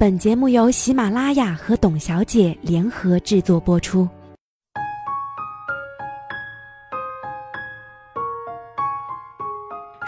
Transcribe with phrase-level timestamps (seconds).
[0.00, 4.08] 本节目由喜马拉雅和董小姐联合制作播出。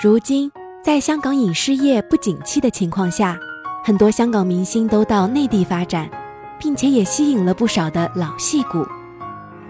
[0.00, 0.48] 如今，
[0.80, 3.36] 在香港影视业不景气的情况下，
[3.82, 6.08] 很多香港明星都到内地发展，
[6.56, 8.86] 并且也吸引了不少的老戏骨。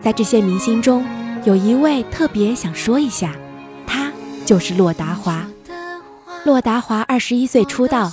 [0.02, 1.02] 在这些明星中，
[1.44, 3.34] 有一位特别想说一下，
[3.86, 4.12] 他
[4.44, 5.46] 就是骆达华。
[6.44, 8.12] 骆达华二十一岁出道。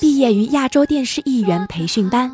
[0.00, 2.30] 毕业于亚洲电视艺员培训班，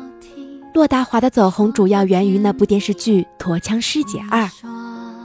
[0.73, 4.43] 骆达华的走红主要源于那部电视剧《驼枪师姐二》，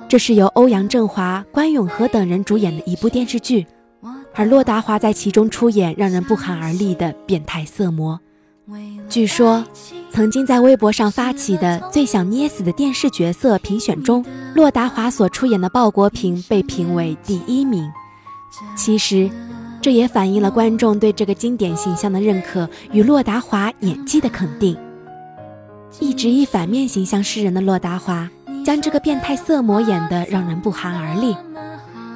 [0.08, 3.66] 这是由欧阳震华、关咏荷等人主演的一部电视剧，
[4.34, 8.18] 而骆达华在其中出演让人不寒而栗的变态色魔。
[9.08, 9.62] 据说，
[10.10, 17.90] 曾经在微博上发起的最想捏死的电视角色评选中，骆达华所出演的鲍国平被评为第一名。
[18.74, 19.30] 其实。
[19.82, 24.76] 这也反映了观众对这个经典形象的认可与骆达华演技的肯定。
[25.98, 28.28] 一直以反面形象示人的骆达华，
[28.64, 31.34] 将这个变态色魔演得让人不寒而栗。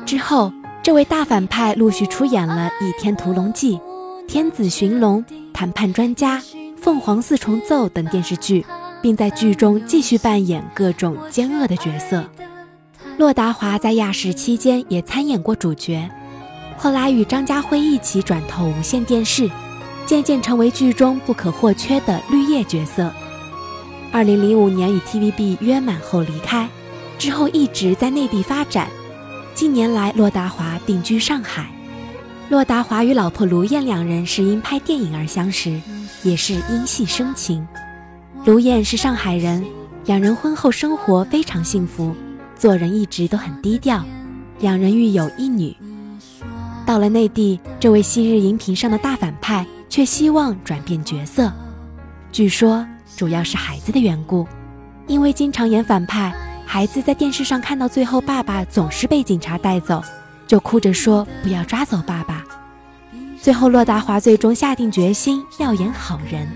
[0.06, 3.76] 之后，这位大反派陆续出演了《倚天屠龙记》
[4.26, 6.38] 《天子寻龙》《谈判专家》
[6.76, 8.64] 《凤凰四重奏》等电视剧，
[9.00, 12.22] 并在剧中继续扮演各种奸恶的角色。
[13.16, 16.10] 骆达华在亚视期间也参演过主角。
[16.76, 19.50] 后来与张家辉一起转投无线电视，
[20.04, 23.10] 渐渐成为剧中不可或缺的绿叶角色。
[24.12, 26.68] 二零零五年与 TVB 约满后离开，
[27.18, 28.88] 之后一直在内地发展。
[29.54, 31.66] 近年来，骆达华定居上海。
[32.50, 35.80] 骆达华与老婆卢燕两人是因拍电影而相识，
[36.22, 37.66] 也是因戏生情。
[38.44, 39.64] 卢燕是上海人，
[40.04, 42.14] 两人婚后生活非常幸福，
[42.58, 44.04] 做人一直都很低调。
[44.60, 45.74] 两人育有一女。
[46.86, 51.50] 到了内地，这位昔日荧屏上的大反派却希望转变角色，
[52.30, 52.86] 据说
[53.16, 54.46] 主要是孩子的缘故，
[55.06, 56.34] 因为经常演反派，
[56.66, 60.02] 孩子在电视上看到最后爸爸总是被警察带走，
[60.46, 62.44] 就哭着说不要抓走爸爸。
[63.40, 66.48] 最后，洛达华最终下定决心要演好人。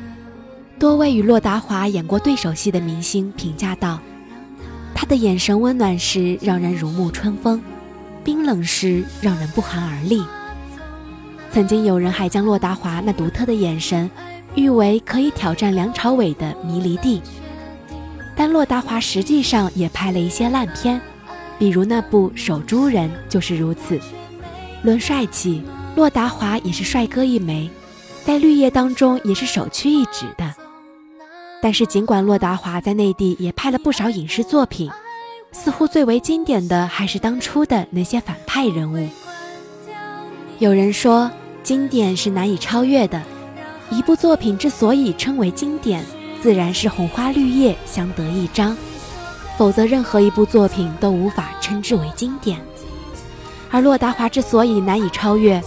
[0.78, 3.98] 多位与洛达华演过对手戏的明星评价道
[4.94, 7.60] ：“他的眼神温暖时，让人如沐春风。”
[8.28, 10.22] 冰冷时让人不寒而栗。
[11.50, 14.10] 曾经有人还将洛达华那独特的眼神
[14.54, 17.22] 誉为可以挑战梁朝伟的迷离地，
[18.36, 21.00] 但洛达华实际上也拍了一些烂片，
[21.58, 23.98] 比如那部《守株人》就是如此。
[24.82, 25.62] 论帅气，
[25.96, 27.70] 洛达华也是帅哥一枚，
[28.26, 30.54] 在绿叶当中也是首屈一指的。
[31.62, 34.90] 但是尽管洛达华在内地也拍了不少影视作品。
[35.52, 39.08] 似乎最为经典的还是当初的那些反派人物。
[40.58, 41.30] 有人说，
[41.62, 43.20] 经典是难以超越的。
[43.90, 46.04] 一部作品之所以称为经典，
[46.42, 48.76] 自然是红花绿叶相得益彰，
[49.56, 52.58] 否则任何一部作品都无法称之为经典。
[53.70, 55.62] 而洛达华之所以难以超越，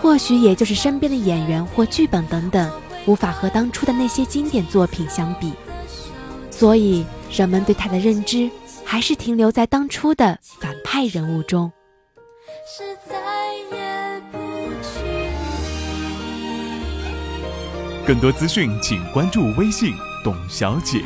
[0.00, 2.70] 或许也就是身边的演员或剧本等等，
[3.04, 5.52] 无法和当初的那些经典作品相比，
[6.50, 8.48] 所以人们对他的认知。
[8.86, 11.70] 还是停留在当初的反派人物中。
[18.06, 19.92] 更多资讯，请关注微信
[20.22, 21.04] “董小姐”。